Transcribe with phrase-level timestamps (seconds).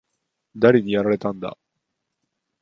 [0.55, 1.59] 誰にやられたんだ？